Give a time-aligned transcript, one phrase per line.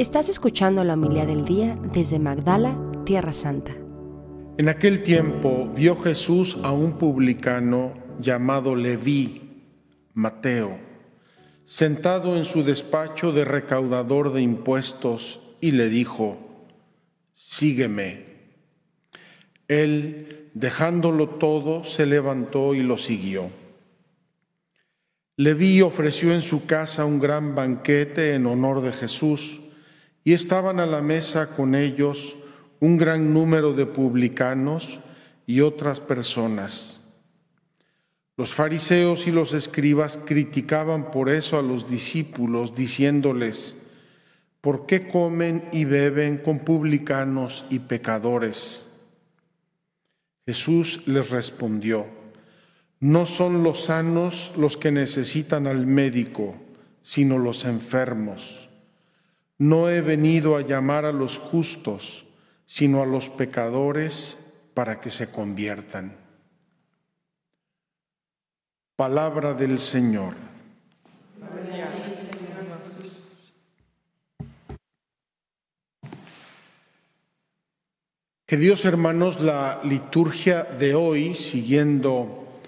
[0.00, 3.72] Estás escuchando la humildad del día desde Magdala, Tierra Santa.
[4.56, 9.62] En aquel tiempo vio Jesús a un publicano llamado Leví,
[10.14, 10.78] Mateo,
[11.66, 16.38] sentado en su despacho de recaudador de impuestos y le dijo,
[17.34, 18.24] sígueme.
[19.68, 23.50] Él, dejándolo todo, se levantó y lo siguió.
[25.36, 29.60] Leví ofreció en su casa un gran banquete en honor de Jesús
[30.24, 32.36] y estaban a la mesa con ellos
[32.80, 35.00] un gran número de publicanos
[35.46, 37.00] y otras personas.
[38.36, 43.76] Los fariseos y los escribas criticaban por eso a los discípulos, diciéndoles,
[44.62, 48.86] ¿por qué comen y beben con publicanos y pecadores?
[50.46, 52.06] Jesús les respondió,
[52.98, 56.54] no son los sanos los que necesitan al médico,
[57.02, 58.69] sino los enfermos.
[59.60, 62.24] No he venido a llamar a los justos,
[62.64, 64.38] sino a los pecadores
[64.72, 66.16] para que se conviertan.
[68.96, 70.32] Palabra del Señor.
[78.46, 82.62] Queridos hermanos, la liturgia de hoy, siguiendo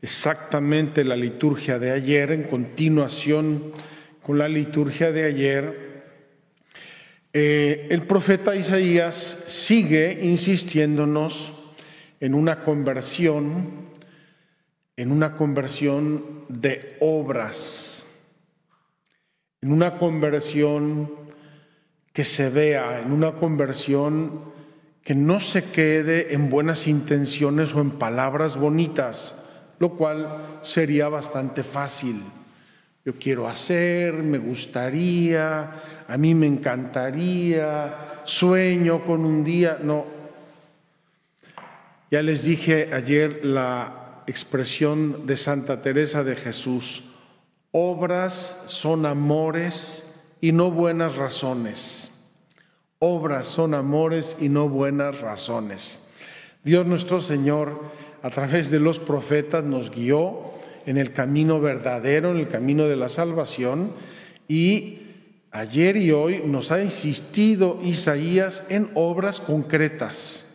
[0.00, 3.72] exactamente la liturgia de ayer, en continuación
[4.22, 5.87] con la liturgia de ayer,
[7.40, 11.54] eh, el profeta Isaías sigue insistiéndonos
[12.18, 13.90] en una conversión,
[14.96, 18.08] en una conversión de obras,
[19.60, 21.12] en una conversión
[22.12, 24.52] que se vea, en una conversión
[25.04, 29.36] que no se quede en buenas intenciones o en palabras bonitas,
[29.78, 32.20] lo cual sería bastante fácil
[33.08, 35.70] yo quiero hacer, me gustaría,
[36.06, 40.04] a mí me encantaría, sueño con un día, no.
[42.10, 47.02] Ya les dije ayer la expresión de Santa Teresa de Jesús,
[47.72, 50.04] obras son amores
[50.42, 52.12] y no buenas razones.
[52.98, 56.02] Obras son amores y no buenas razones.
[56.62, 57.84] Dios nuestro Señor,
[58.22, 60.57] a través de los profetas, nos guió
[60.88, 63.92] en el camino verdadero, en el camino de la salvación.
[64.48, 65.00] Y
[65.50, 70.46] ayer y hoy nos ha insistido Isaías en obras concretas,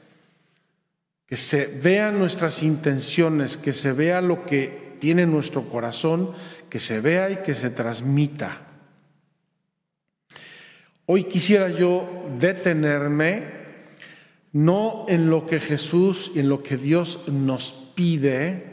[1.27, 6.31] que se vean nuestras intenciones, que se vea lo que tiene nuestro corazón,
[6.67, 8.61] que se vea y que se transmita.
[11.05, 13.43] Hoy quisiera yo detenerme
[14.51, 18.72] no en lo que Jesús y en lo que Dios nos pide,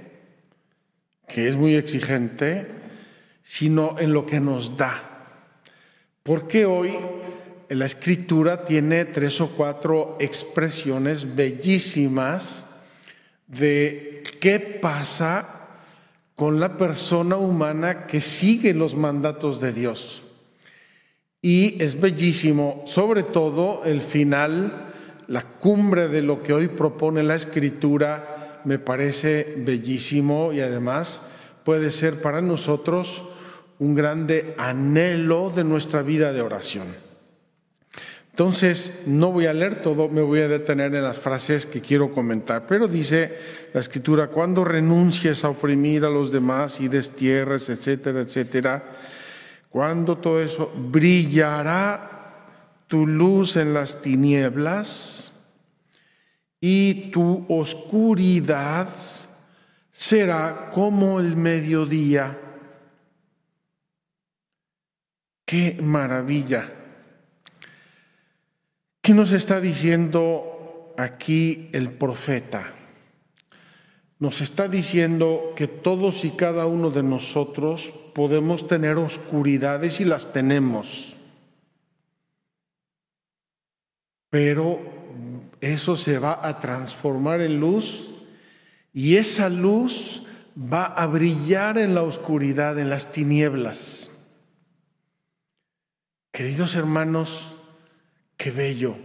[1.32, 2.66] que es muy exigente,
[3.42, 5.02] sino en lo que nos da.
[6.22, 6.98] Porque hoy
[7.68, 12.66] la escritura tiene tres o cuatro expresiones bellísimas
[13.46, 15.68] de qué pasa
[16.34, 20.24] con la persona humana que sigue los mandatos de Dios.
[21.42, 24.92] Y es bellísimo, sobre todo el final,
[25.26, 28.29] la cumbre de lo que hoy propone la escritura
[28.64, 31.22] me parece bellísimo y además
[31.64, 33.24] puede ser para nosotros
[33.78, 36.88] un grande anhelo de nuestra vida de oración.
[38.30, 42.12] Entonces, no voy a leer todo, me voy a detener en las frases que quiero
[42.12, 43.36] comentar, pero dice
[43.74, 48.82] la escritura, cuando renuncies a oprimir a los demás y destierres, etcétera, etcétera,
[49.68, 52.10] cuando todo eso brillará
[52.86, 55.29] tu luz en las tinieblas,
[56.60, 58.88] y tu oscuridad
[59.90, 62.38] será como el mediodía.
[65.46, 66.72] Qué maravilla.
[69.00, 72.74] ¿Qué nos está diciendo aquí el profeta?
[74.18, 80.30] Nos está diciendo que todos y cada uno de nosotros podemos tener oscuridades y las
[80.32, 81.16] tenemos.
[84.28, 84.99] Pero
[85.60, 88.10] eso se va a transformar en luz
[88.92, 90.22] y esa luz
[90.56, 94.10] va a brillar en la oscuridad, en las tinieblas.
[96.32, 97.54] Queridos hermanos,
[98.36, 98.96] qué bello,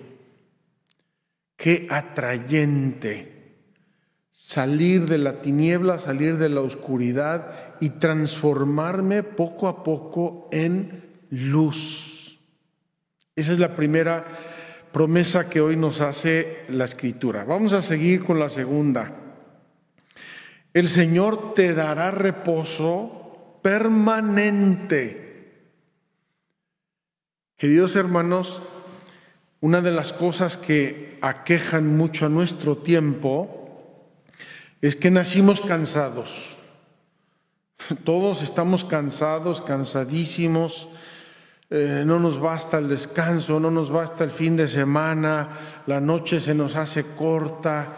[1.58, 3.36] qué atrayente
[4.32, 12.40] salir de la tiniebla, salir de la oscuridad y transformarme poco a poco en luz.
[13.36, 14.26] Esa es la primera
[14.96, 17.44] promesa que hoy nos hace la escritura.
[17.44, 19.12] Vamos a seguir con la segunda.
[20.74, 25.74] El Señor te dará reposo permanente.
[27.58, 28.62] Queridos hermanos,
[29.60, 34.08] una de las cosas que aquejan mucho a nuestro tiempo
[34.82, 36.58] es que nacimos cansados.
[38.06, 40.88] Todos estamos cansados, cansadísimos.
[41.70, 45.50] Eh, no nos basta el descanso, no nos basta el fin de semana,
[45.88, 47.96] la noche se nos hace corta,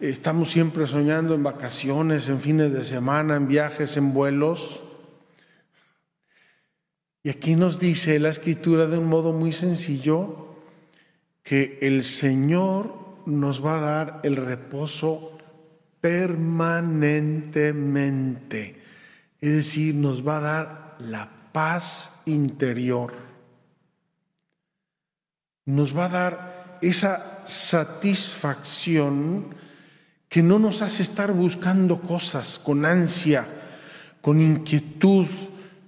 [0.00, 4.82] estamos siempre soñando en vacaciones, en fines de semana, en viajes, en vuelos.
[7.22, 10.56] Y aquí nos dice la escritura de un modo muy sencillo
[11.42, 12.94] que el Señor
[13.26, 15.36] nos va a dar el reposo
[16.00, 18.80] permanentemente.
[19.42, 23.12] Es decir, nos va a dar la paz interior.
[25.66, 29.54] Nos va a dar esa satisfacción
[30.28, 33.46] que no nos hace estar buscando cosas con ansia,
[34.20, 35.26] con inquietud,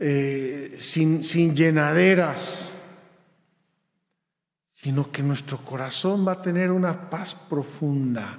[0.00, 2.74] eh, sin, sin llenaderas,
[4.74, 8.38] sino que nuestro corazón va a tener una paz profunda.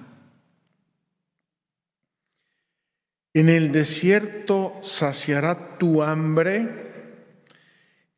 [3.33, 6.92] En el desierto saciará tu hambre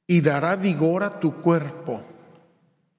[0.08, 2.04] y dará vigor a tu cuerpo.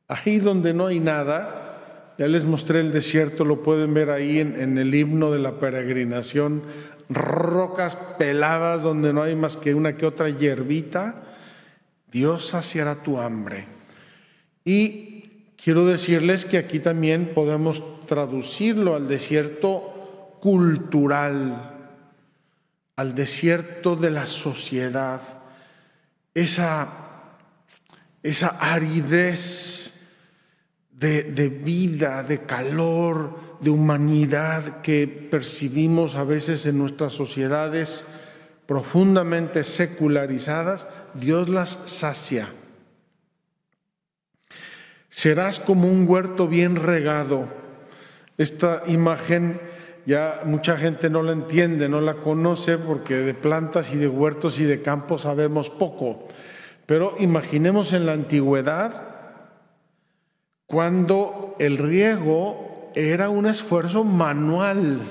[0.09, 4.61] Ahí donde no hay nada, ya les mostré el desierto, lo pueden ver ahí en,
[4.61, 6.63] en el himno de la peregrinación
[7.09, 11.23] rocas peladas donde no hay más que una que otra hierbita,
[12.11, 13.67] Dios saciará tu hambre.
[14.65, 21.73] Y quiero decirles que aquí también podemos traducirlo al desierto cultural,
[22.97, 25.21] al desierto de la sociedad,
[26.37, 26.89] esa,
[28.23, 29.95] esa aridez
[30.91, 38.05] de, de vida, de calor, de humanidad que percibimos a veces en nuestras sociedades
[38.67, 42.49] profundamente secularizadas, Dios las sacia.
[45.09, 47.49] Serás como un huerto bien regado.
[48.37, 49.59] Esta imagen
[50.07, 54.61] ya mucha gente no la entiende, no la conoce porque de plantas y de huertos
[54.61, 56.29] y de campos sabemos poco.
[56.87, 59.03] Pero imaginemos en la antigüedad
[60.67, 65.03] cuando el riego era un esfuerzo manual,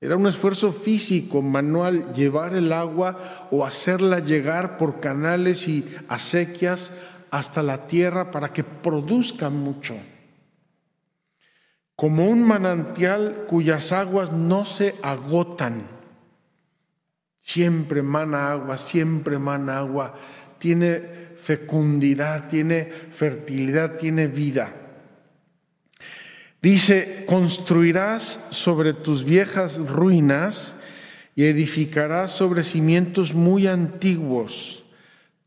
[0.00, 6.92] era un esfuerzo físico, manual, llevar el agua o hacerla llegar por canales y acequias
[7.30, 9.94] hasta la tierra para que produzca mucho.
[11.96, 15.86] Como un manantial cuyas aguas no se agotan.
[17.40, 20.18] Siempre mana agua, siempre mana agua.
[20.58, 21.02] Tiene
[21.36, 24.74] fecundidad, tiene fertilidad, tiene vida.
[26.62, 30.72] Dice, construirás sobre tus viejas ruinas
[31.36, 34.83] y edificarás sobre cimientos muy antiguos.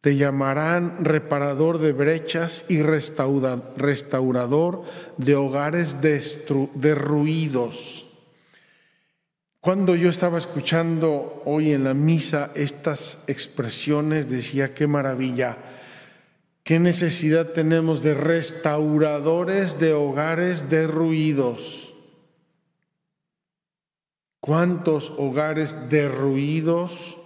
[0.01, 4.83] Te llamarán reparador de brechas y restaurador
[5.17, 8.07] de hogares derruidos.
[9.59, 15.57] Cuando yo estaba escuchando hoy en la misa estas expresiones, decía, qué maravilla
[16.67, 21.93] ¿Qué necesidad tenemos de restauradores de hogares derruidos?
[24.41, 27.16] ¿Cuántos hogares derruidos?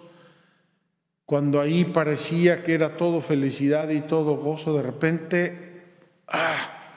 [1.32, 5.82] Cuando ahí parecía que era todo felicidad y todo gozo, de repente,
[6.28, 6.90] ¡ah!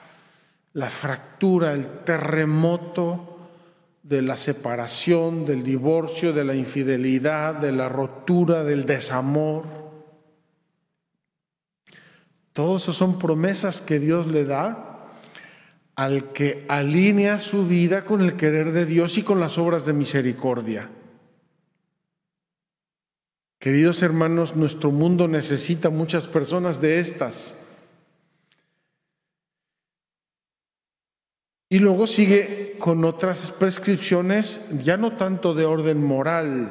[0.73, 3.47] la fractura, el terremoto
[4.03, 9.63] de la separación, del divorcio, de la infidelidad, de la rotura, del desamor.
[12.51, 15.13] Todos esos son promesas que Dios le da
[15.95, 19.93] al que alinea su vida con el querer de Dios y con las obras de
[19.93, 20.89] misericordia.
[23.65, 27.57] Queridos hermanos, nuestro mundo necesita muchas personas de estas.
[31.67, 36.69] Y luego sigue con otras prescripciones, ya no tanto de orden moral,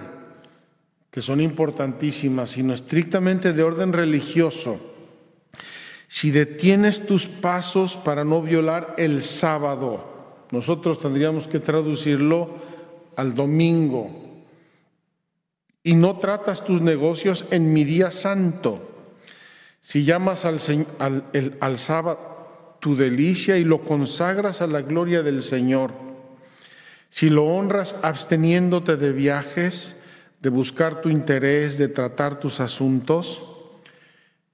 [1.11, 4.79] que son importantísimas, sino estrictamente de orden religioso
[6.07, 12.51] si detienes tus pasos para no violar el sábado, nosotros tendríamos que traducirlo
[13.17, 14.24] al domingo,
[15.85, 18.91] y no tratas tus negocios en mi día santo,
[19.83, 20.59] si llamas al,
[21.61, 25.93] al sábado tu delicia y lo consagras a la gloria del Señor,
[27.11, 29.95] si lo honras absteniéndote de viajes,
[30.41, 33.43] de buscar tu interés, de tratar tus asuntos,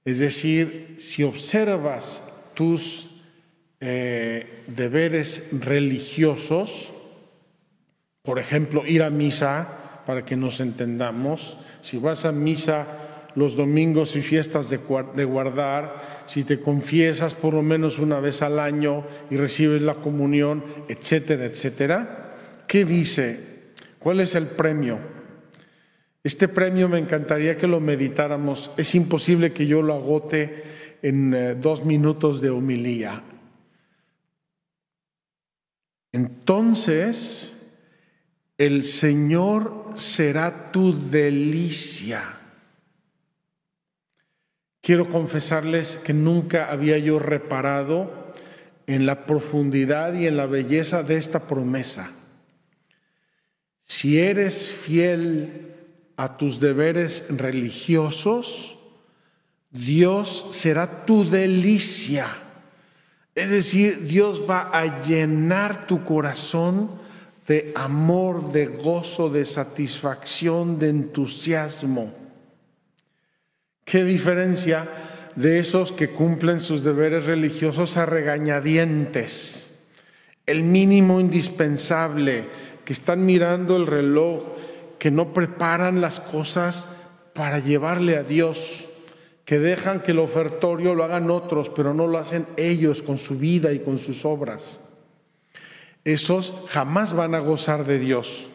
[0.05, 2.23] es decir, si observas
[2.53, 3.09] tus
[3.79, 6.91] eh, deberes religiosos,
[8.21, 9.80] por ejemplo, ir a misa,
[10.11, 14.75] para que nos entendamos, si vas a misa los domingos y fiestas de
[15.23, 20.65] guardar, si te confiesas por lo menos una vez al año y recibes la comunión,
[20.89, 22.35] etcétera, etcétera.
[22.67, 23.71] ¿Qué dice?
[23.99, 24.99] ¿Cuál es el premio?
[26.21, 28.71] Este premio me encantaría que lo meditáramos.
[28.75, 30.63] Es imposible que yo lo agote
[31.01, 33.23] en eh, dos minutos de homilía.
[36.11, 37.60] Entonces,
[38.65, 42.37] el Señor será tu delicia.
[44.81, 48.33] Quiero confesarles que nunca había yo reparado
[48.85, 52.11] en la profundidad y en la belleza de esta promesa.
[53.81, 55.73] Si eres fiel
[56.15, 58.77] a tus deberes religiosos,
[59.71, 62.27] Dios será tu delicia.
[63.33, 67.00] Es decir, Dios va a llenar tu corazón
[67.51, 72.13] de amor, de gozo, de satisfacción, de entusiasmo.
[73.83, 74.87] ¿Qué diferencia
[75.35, 79.73] de esos que cumplen sus deberes religiosos a regañadientes?
[80.45, 82.47] El mínimo indispensable,
[82.85, 84.43] que están mirando el reloj,
[84.97, 86.87] que no preparan las cosas
[87.33, 88.87] para llevarle a Dios,
[89.43, 93.37] que dejan que el ofertorio lo hagan otros, pero no lo hacen ellos con su
[93.37, 94.79] vida y con sus obras.
[96.03, 98.49] Esos jamás van a gozar de Dios.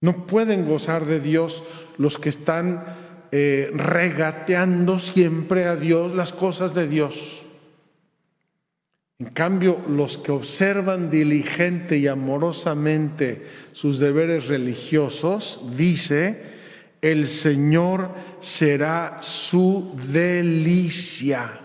[0.00, 1.64] No pueden gozar de Dios
[1.96, 2.84] los que están
[3.32, 7.44] eh, regateando siempre a Dios las cosas de Dios.
[9.18, 16.40] En cambio, los que observan diligente y amorosamente sus deberes religiosos, dice,
[17.02, 21.60] el Señor será su delicia.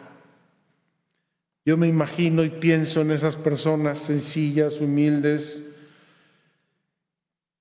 [1.65, 5.63] Yo me imagino y pienso en esas personas sencillas, humildes,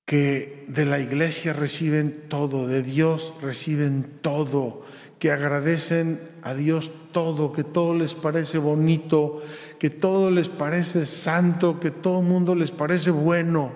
[0.04, 4.82] que de la iglesia reciben todo, de Dios reciben todo,
[5.21, 9.40] que agradecen a Dios todo, que todo les parece bonito,
[9.78, 13.73] que todo les parece santo, que todo el mundo les parece bueno.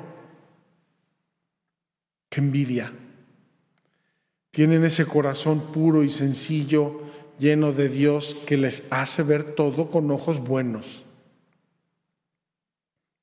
[2.28, 2.92] Qué envidia.
[4.50, 7.00] Tienen ese corazón puro y sencillo,
[7.38, 11.04] lleno de Dios, que les hace ver todo con ojos buenos.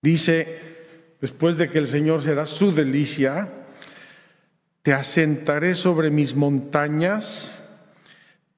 [0.01, 0.74] Dice
[1.24, 3.48] después de que el Señor será su delicia,
[4.82, 7.63] te asentaré sobre mis montañas,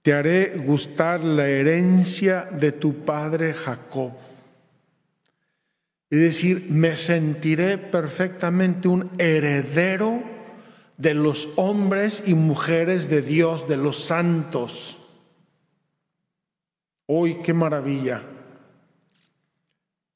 [0.01, 4.13] te haré gustar la herencia de tu padre Jacob.
[6.09, 10.23] Es decir, me sentiré perfectamente un heredero
[10.97, 14.97] de los hombres y mujeres de Dios, de los santos.
[17.07, 18.23] Hoy, qué maravilla,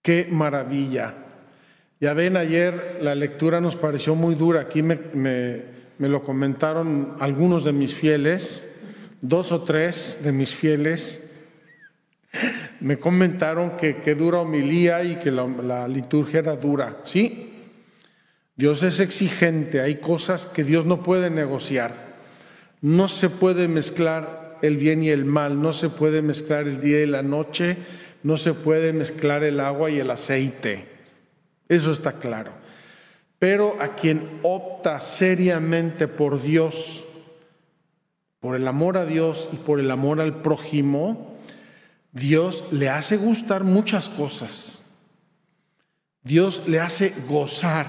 [0.01, 1.13] qué maravilla.
[1.99, 4.61] Ya ven, ayer la lectura nos pareció muy dura.
[4.61, 4.97] Aquí me,
[5.99, 8.65] lo comentaron algunos de mis fieles,
[9.21, 11.23] dos o tres de mis fieles.
[12.79, 17.01] Me comentaron que, que dura homilía y que la liturgia era dura.
[17.03, 17.53] Sí,
[18.55, 22.17] Dios es exigente, hay cosas que Dios no puede negociar.
[22.81, 27.01] No se puede mezclar el bien y el mal, no se puede mezclar el día
[27.01, 27.77] y la noche,
[28.23, 30.85] no se puede mezclar el agua y el aceite.
[31.67, 32.51] Eso está claro.
[33.37, 37.05] Pero a quien opta seriamente por Dios,
[38.39, 41.37] por el amor a Dios y por el amor al prójimo,
[42.11, 44.83] Dios le hace gustar muchas cosas.
[46.23, 47.87] Dios le hace gozar.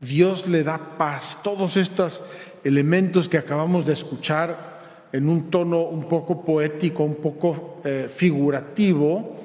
[0.00, 1.40] Dios le da paz.
[1.42, 2.22] Todos estos
[2.62, 4.73] elementos que acabamos de escuchar
[5.14, 9.36] en un tono un poco poético, un poco eh, figurativo,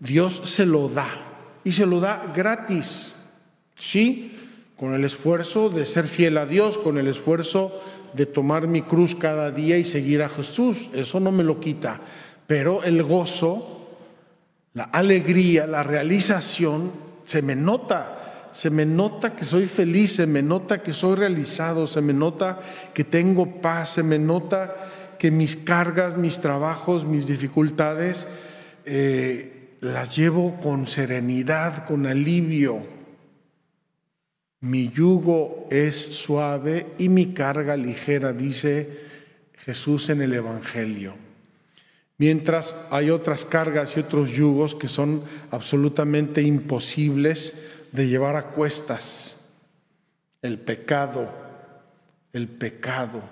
[0.00, 1.10] Dios se lo da
[1.62, 3.14] y se lo da gratis.
[3.78, 4.34] Sí,
[4.78, 7.82] con el esfuerzo de ser fiel a Dios, con el esfuerzo
[8.14, 10.88] de tomar mi cruz cada día y seguir a Jesús.
[10.94, 12.00] Eso no me lo quita.
[12.46, 13.90] Pero el gozo,
[14.72, 16.92] la alegría, la realización,
[17.26, 18.23] se me nota.
[18.54, 22.60] Se me nota que soy feliz, se me nota que soy realizado, se me nota
[22.94, 24.74] que tengo paz, se me nota
[25.18, 28.28] que mis cargas, mis trabajos, mis dificultades
[28.84, 32.86] eh, las llevo con serenidad, con alivio.
[34.60, 39.00] Mi yugo es suave y mi carga ligera, dice
[39.58, 41.16] Jesús en el Evangelio.
[42.18, 49.36] Mientras hay otras cargas y otros yugos que son absolutamente imposibles de llevar a cuestas
[50.42, 51.32] el pecado,
[52.32, 53.22] el pecado,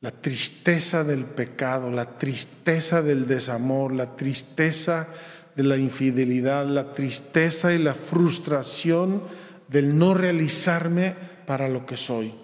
[0.00, 5.08] la tristeza del pecado, la tristeza del desamor, la tristeza
[5.54, 9.24] de la infidelidad, la tristeza y la frustración
[9.68, 11.14] del no realizarme
[11.44, 12.34] para lo que soy.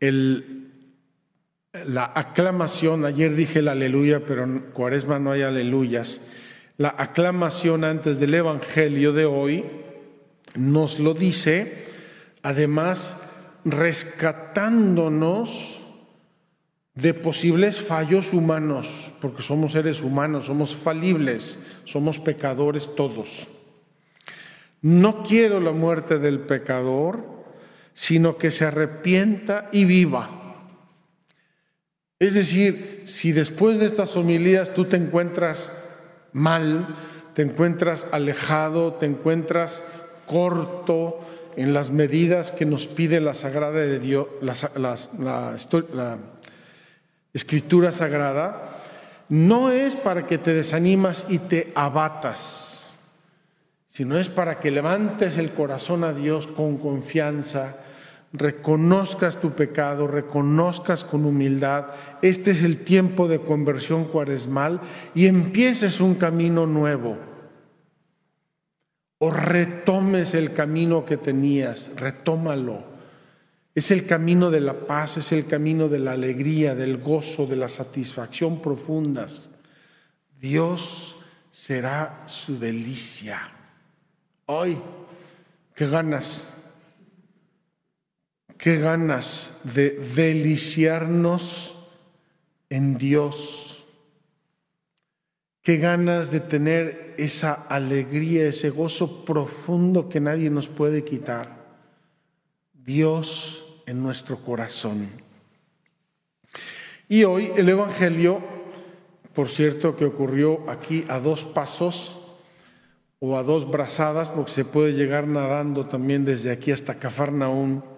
[0.00, 0.61] El
[1.72, 6.20] la aclamación, ayer dije el aleluya, pero en cuaresma no hay aleluyas,
[6.76, 9.64] la aclamación antes del Evangelio de hoy
[10.54, 11.86] nos lo dice,
[12.42, 13.16] además
[13.64, 15.78] rescatándonos
[16.94, 18.86] de posibles fallos humanos,
[19.20, 23.48] porque somos seres humanos, somos falibles, somos pecadores todos.
[24.82, 27.24] No quiero la muerte del pecador,
[27.94, 30.41] sino que se arrepienta y viva.
[32.22, 35.72] Es decir, si después de estas homilías tú te encuentras
[36.32, 36.94] mal,
[37.34, 39.82] te encuentras alejado, te encuentras
[40.24, 41.18] corto
[41.56, 46.20] en las medidas que nos pide la Sagrada de Dios, la,
[47.34, 48.68] Escritura Sagrada,
[49.28, 52.94] no es para que te desanimas y te abatas,
[53.88, 57.78] sino es para que levantes el corazón a Dios con confianza
[58.32, 61.86] reconozcas tu pecado, reconozcas con humildad,
[62.22, 64.80] este es el tiempo de conversión cuaresmal
[65.14, 67.18] y empieces un camino nuevo.
[69.18, 72.90] O retomes el camino que tenías, retómalo.
[73.74, 77.56] Es el camino de la paz, es el camino de la alegría, del gozo, de
[77.56, 79.48] la satisfacción profundas.
[80.40, 81.16] Dios
[81.52, 83.38] será su delicia.
[84.46, 84.76] Hoy,
[85.74, 86.61] qué ganas
[88.62, 91.74] Qué ganas de deliciarnos
[92.70, 93.84] en Dios.
[95.62, 101.74] Qué ganas de tener esa alegría, ese gozo profundo que nadie nos puede quitar.
[102.72, 105.08] Dios en nuestro corazón.
[107.08, 108.40] Y hoy el Evangelio,
[109.34, 112.16] por cierto, que ocurrió aquí a dos pasos
[113.18, 117.90] o a dos brazadas, porque se puede llegar nadando también desde aquí hasta Cafarnaún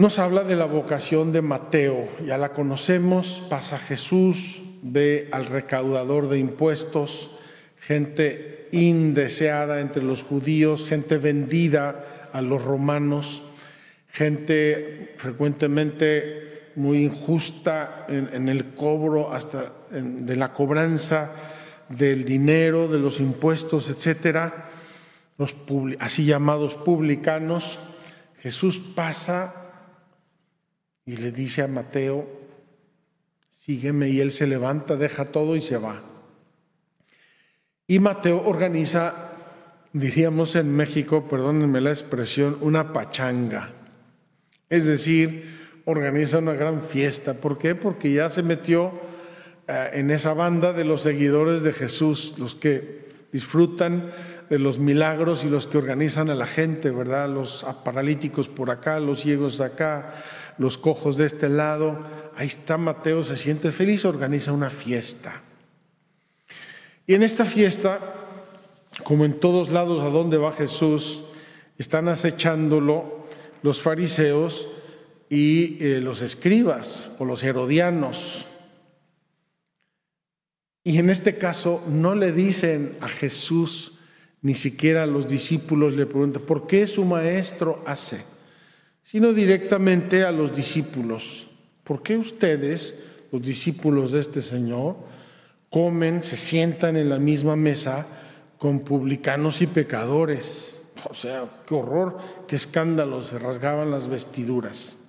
[0.00, 6.30] nos habla de la vocación de Mateo, ya la conocemos, pasa Jesús, ve al recaudador
[6.30, 7.30] de impuestos,
[7.78, 13.42] gente indeseada entre los judíos, gente vendida a los romanos,
[14.08, 21.30] gente frecuentemente muy injusta en, el cobro hasta de la cobranza
[21.90, 24.70] del dinero, de los impuestos, etcétera,
[25.36, 25.54] los
[25.98, 27.80] así llamados publicanos.
[28.40, 29.59] Jesús pasa
[31.04, 32.26] y le dice a Mateo,
[33.50, 36.02] sígueme y él se levanta, deja todo y se va.
[37.86, 39.32] Y Mateo organiza,
[39.92, 43.72] diríamos en México, perdónenme la expresión, una pachanga.
[44.68, 47.34] Es decir, organiza una gran fiesta.
[47.34, 47.74] ¿Por qué?
[47.74, 48.92] Porque ya se metió
[49.66, 53.00] eh, en esa banda de los seguidores de Jesús, los que
[53.32, 54.12] disfrutan
[54.48, 57.28] de los milagros y los que organizan a la gente, ¿verdad?
[57.28, 60.14] Los paralíticos por acá, los ciegos acá,
[60.60, 61.98] los cojos de este lado.
[62.36, 65.40] Ahí está Mateo, se siente feliz, organiza una fiesta.
[67.06, 67.98] Y en esta fiesta,
[69.02, 71.22] como en todos lados a donde va Jesús,
[71.78, 73.26] están acechándolo
[73.62, 74.68] los fariseos
[75.30, 78.46] y eh, los escribas o los herodianos.
[80.84, 83.94] Y en este caso no le dicen a Jesús,
[84.42, 88.24] ni siquiera a los discípulos le preguntan, ¿por qué su maestro hace?
[89.10, 91.48] Sino directamente a los discípulos.
[91.82, 92.94] ¿Por qué ustedes,
[93.32, 94.98] los discípulos de este Señor,
[95.68, 98.06] comen, se sientan en la misma mesa
[98.56, 100.80] con publicanos y pecadores?
[101.10, 105.00] O sea, qué horror, qué escándalo, se rasgaban las vestiduras.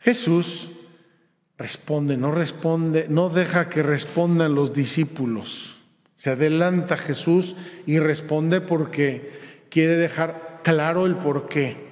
[0.00, 0.68] Jesús
[1.56, 5.76] responde, no responde, no deja que respondan los discípulos.
[6.16, 9.32] Se adelanta Jesús y responde porque
[9.70, 11.91] quiere dejar claro el por qué.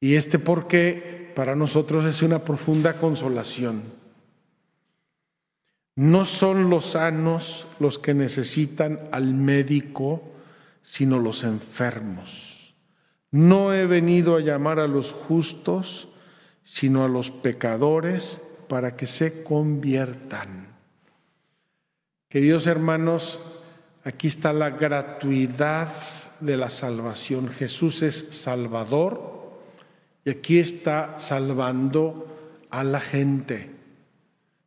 [0.00, 3.82] Y este por qué para nosotros es una profunda consolación.
[5.94, 10.22] No son los sanos los que necesitan al médico,
[10.82, 12.74] sino los enfermos.
[13.30, 16.08] No he venido a llamar a los justos,
[16.62, 20.68] sino a los pecadores para que se conviertan.
[22.28, 23.40] Queridos hermanos,
[24.04, 25.88] aquí está la gratuidad
[26.40, 27.48] de la salvación.
[27.48, 29.35] Jesús es Salvador
[30.26, 32.26] y aquí está salvando
[32.70, 33.70] a la gente.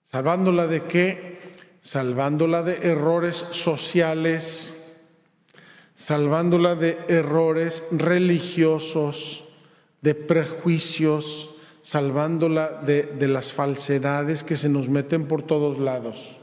[0.06, 1.52] ¿Salvándola de qué?
[1.82, 4.98] Salvándola de errores sociales,
[5.96, 9.44] salvándola de errores religiosos,
[10.02, 11.50] de prejuicios,
[11.82, 16.38] salvándola de, las falsedades que se nos meten por todos lados.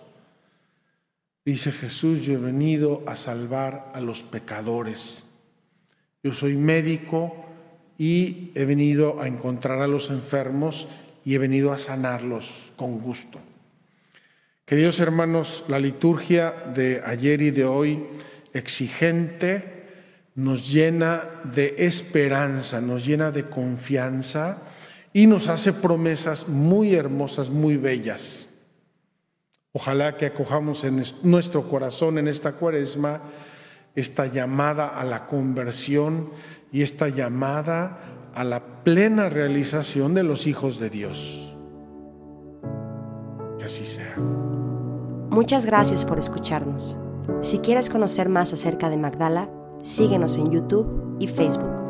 [1.42, 5.24] Dice Jesús, yo he venido a salvar a los pecadores.
[6.22, 7.45] Yo soy médico
[7.98, 10.88] y he venido a encontrar a los enfermos
[11.24, 13.38] y he venido a sanarlos con gusto.
[14.64, 18.04] Queridos hermanos, la liturgia de ayer y de hoy,
[18.52, 19.76] exigente,
[20.34, 24.58] nos llena de esperanza, nos llena de confianza
[25.12, 28.48] y nos hace promesas muy hermosas, muy bellas.
[29.72, 33.22] Ojalá que acojamos en nuestro corazón en esta cuaresma
[33.96, 36.30] esta llamada a la conversión
[36.70, 37.98] y esta llamada
[38.34, 41.56] a la plena realización de los hijos de Dios.
[43.58, 44.16] Que así sea.
[45.30, 46.98] Muchas gracias por escucharnos.
[47.40, 49.50] Si quieres conocer más acerca de Magdala,
[49.82, 51.85] síguenos en YouTube y Facebook.